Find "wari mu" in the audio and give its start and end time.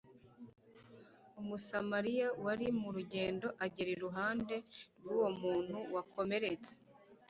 2.43-2.89